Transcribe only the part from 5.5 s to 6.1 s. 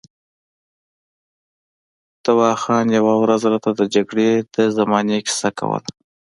کوله.